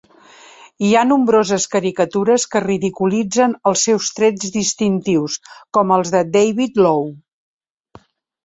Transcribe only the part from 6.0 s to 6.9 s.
de David